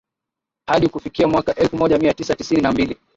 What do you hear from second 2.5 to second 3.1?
na mbili